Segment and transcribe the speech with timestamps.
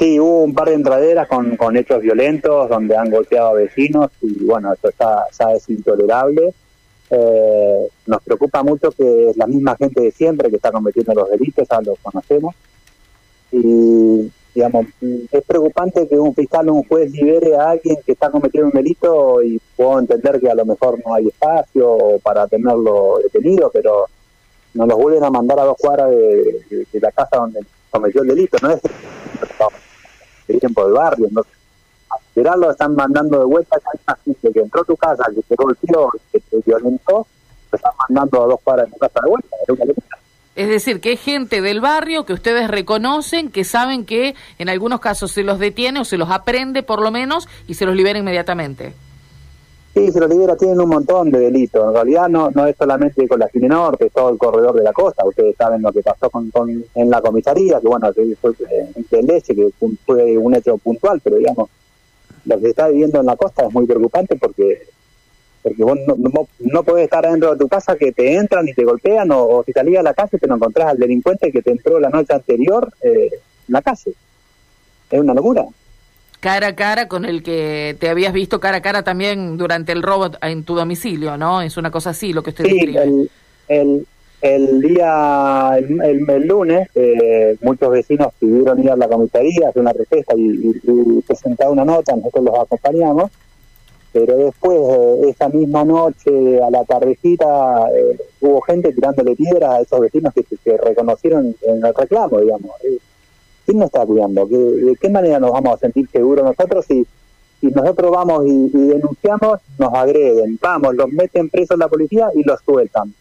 [0.00, 4.10] Sí, hubo un par de entraderas con, con hechos violentos donde han golpeado a vecinos
[4.22, 6.54] y bueno, esto está, ya es intolerable.
[7.10, 11.28] Eh, nos preocupa mucho que es la misma gente de siempre que está cometiendo los
[11.28, 12.54] delitos, ya los conocemos.
[13.52, 18.30] Y digamos, es preocupante que un fiscal o un juez libere a alguien que está
[18.30, 23.18] cometiendo un delito y puedo entender que a lo mejor no hay espacio para tenerlo
[23.22, 24.06] detenido, pero
[24.72, 27.60] nos los vuelven a mandar a dos cuadras de, la casa donde
[27.90, 28.80] cometió el delito, no es
[30.50, 31.52] el tiempo del barrio, entonces
[32.46, 35.54] a lo están mandando de vuelta a gente que entró a tu casa, que te
[35.54, 37.26] golpeó, que te violentó,
[37.70, 39.84] te están mandando a dos cuadras de tu casa de vuelta, es una
[40.56, 45.00] es decir, que es gente del barrio que ustedes reconocen, que saben que en algunos
[45.00, 48.18] casos se los detiene o se los aprende por lo menos y se los libera
[48.18, 48.92] inmediatamente.
[49.92, 51.84] Sí, se los libera, tienen un montón de delitos.
[51.84, 54.84] En realidad no, no es solamente con la Cine Norte, es todo el corredor de
[54.84, 55.24] la costa.
[55.26, 56.50] Ustedes saben lo que pasó con,
[56.94, 58.08] en la comisaría, que bueno,
[58.40, 58.54] fue
[59.18, 59.70] en leche, que
[60.06, 61.68] fue un hecho puntual, pero digamos,
[62.44, 64.82] lo que se está viviendo en la costa es muy preocupante porque
[65.62, 68.72] porque vos no, no, no, podés estar dentro de tu casa que te entran y
[68.72, 71.72] te golpean, o, si salís a la calle te lo encontrás al delincuente que te
[71.72, 74.14] entró la noche anterior eh, en la calle.
[75.10, 75.66] Es una locura.
[76.40, 80.02] Cara a cara con el que te habías visto cara a cara también durante el
[80.02, 81.60] robo en tu domicilio, ¿no?
[81.60, 83.30] Es una cosa así lo que usted sí, El,
[83.68, 84.06] el,
[84.40, 90.34] el, día, el, lunes, eh, muchos vecinos pidieron ir a la comisaría, hacer una protesta
[90.34, 93.30] y, y presentar una nota, nosotros los acompañamos
[94.12, 99.80] pero después, eh, esa misma noche, a la tardecita, eh, hubo gente tirándole piedras a
[99.82, 102.72] esos vecinos que, se reconocieron en el reclamo, digamos.
[103.70, 104.46] Eh, ¿Quién nos está cuidando?
[104.46, 107.06] ¿De qué manera nos vamos a sentir seguros nosotros si,
[107.60, 110.58] si nosotros vamos y, denunciamos, nos agreden?
[110.60, 113.14] Vamos, los meten presos la policía y los sueltan.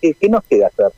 [0.00, 0.92] ¿Qué, qué nos queda hacer?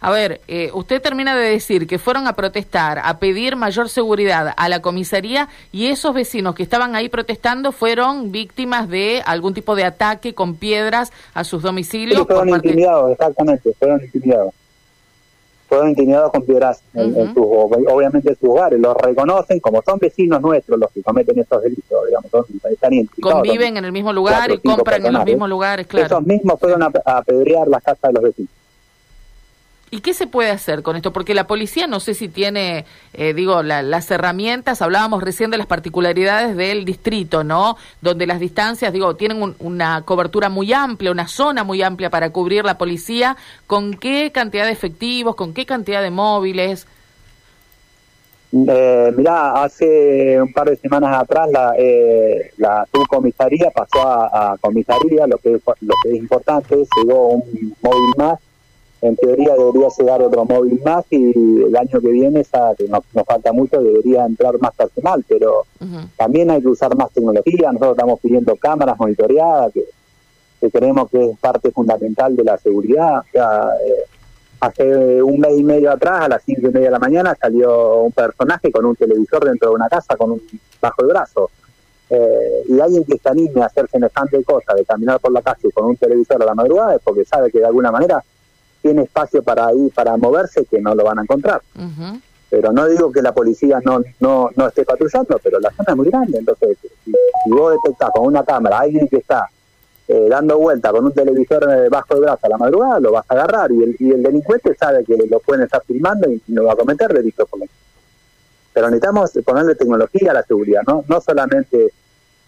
[0.00, 4.54] A ver, eh, usted termina de decir que fueron a protestar, a pedir mayor seguridad
[4.56, 9.74] a la comisaría y esos vecinos que estaban ahí protestando fueron víctimas de algún tipo
[9.74, 12.20] de ataque con piedras a sus domicilios.
[12.20, 14.54] Sí, fueron intimidados, exactamente, fueron intimidados.
[15.68, 20.40] Fueron intimidados con piedras en, sus, obviamente en sus hogares, los reconocen como son vecinos
[20.40, 22.32] nuestros los que cometen estos delitos, digamos,
[22.70, 26.06] están Conviven en el mismo lugar y compran en los mismos lugares, claro.
[26.06, 28.50] Esos mismos fueron a, a apedrear las casas de los vecinos.
[29.88, 31.12] ¿Y qué se puede hacer con esto?
[31.12, 35.68] Porque la policía no sé si tiene, eh, digo, las herramientas, hablábamos recién de las
[35.68, 37.76] particularidades del distrito, ¿no?
[38.02, 42.64] Donde las distancias, digo, tienen una cobertura muy amplia, una zona muy amplia para cubrir
[42.64, 43.36] la policía.
[43.68, 46.88] ¿Con qué cantidad de efectivos, con qué cantidad de móviles?
[48.52, 54.58] Eh, mirá, hace un par de semanas atrás la, eh, la subcomisaría pasó a, a,
[54.58, 58.40] comisaría, lo que, lo que es importante, llegó un móvil más
[59.06, 63.04] en teoría debería llegar otro móvil más y el año que viene, esa, que nos,
[63.26, 65.64] falta mucho, debería entrar más personal, pero
[66.16, 67.72] también hay que usar más tecnología.
[67.72, 73.22] Nosotros estamos pidiendo cámaras monitoreadas, que, creemos que es parte fundamental de la seguridad.
[73.32, 73.40] Eh,
[74.60, 78.02] hace un mes y medio atrás, a las cinco y media de la mañana, salió
[78.02, 80.42] un personaje con un televisor dentro de una casa con un
[80.80, 81.50] bajo el brazo.
[82.08, 85.70] Eh, y alguien que se anime a hacer semejante cosa, de caminar por la calle
[85.72, 88.22] con un televisor a la madrugada, es porque sabe que de alguna manera
[88.82, 91.60] tiene espacio para ir, para moverse, que no lo van a encontrar.
[92.48, 95.96] Pero no digo que la policía no, no, no esté patrullando, pero la zona es
[95.96, 96.38] muy grande.
[96.38, 97.12] Entonces, si,
[97.50, 99.48] vos detectás con una cámara a alguien que está
[100.08, 103.34] eh, dando vuelta con un televisor bajo el brazo a la madrugada, lo vas a
[103.34, 106.74] agarrar y el, y el delincuente sabe que lo pueden estar filmando y no va
[106.74, 107.60] a cometer delitos por
[108.72, 111.92] Pero necesitamos ponerle tecnología a la seguridad, no, no solamente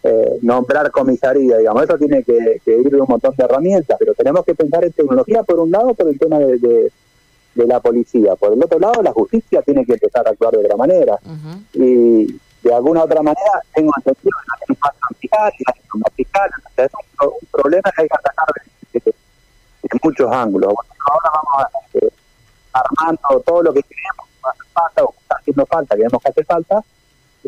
[0.03, 4.45] eh, nombrar comisaría, digamos, eso tiene que, ir de un montón de herramientas, pero tenemos
[4.45, 8.53] que pensar en tecnología por un lado, por el tema de, de, la policía, por
[8.53, 11.19] el otro lado la justicia tiene que empezar a actuar de otra manera.
[11.73, 15.53] Y de alguna otra manera tengo entendido que no faltan fiscales,
[15.93, 18.47] no fiscales, es un, problema que hay que atacar
[18.93, 19.13] de,
[20.01, 20.73] muchos ángulos.
[21.05, 22.09] ahora vamos a, eh,
[22.71, 26.29] armando todo lo que creemos que hace falta o está haciendo falta, que vemos que
[26.29, 26.83] hace falta,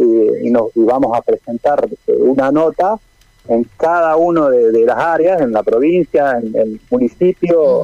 [0.03, 2.99] y, nos, y vamos a presentar eh, una nota
[3.47, 7.83] en cada uno de, las áreas, en la provincia, en el municipio,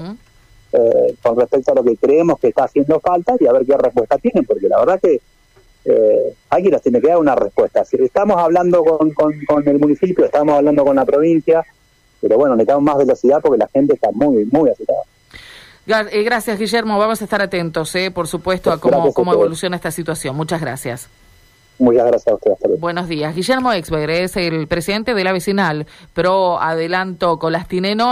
[0.72, 3.76] eh, con respecto a lo que creemos que está haciendo falta y a ver qué
[3.78, 5.20] respuesta tienen, porque la verdad que
[5.86, 7.84] eh, alguien nos tiene que dar una respuesta.
[7.86, 11.66] Si estamos hablando con, con, el municipio, estamos hablando con la provincia,
[12.22, 15.00] pero bueno, necesitamos más velocidad porque la gente está muy, muy agitada.
[16.12, 17.00] Eh, gracias, Guillermo.
[17.00, 20.36] Vamos a estar atentos, eh, por supuesto, a cómo, cómo evoluciona esta situación.
[20.36, 21.10] Muchas gracias.
[21.80, 22.80] Muchas gracias a usted.
[22.80, 23.36] Buenos días.
[23.36, 28.06] Guillermo Exberg es el presidente de la vecinal Pro Adelanto Colastineno.